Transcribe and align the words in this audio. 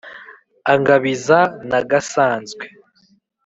Angabiza 0.73 1.39
Nagasanzwe 1.69 2.65